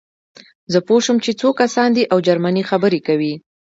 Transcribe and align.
زه 0.71 0.79
پوه 0.87 0.99
شوم 1.05 1.17
چې 1.25 1.31
څو 1.39 1.49
کسان 1.61 1.89
دي 1.97 2.03
او 2.11 2.17
جرمني 2.27 2.63
خبرې 2.69 2.99
کوي 3.07 3.33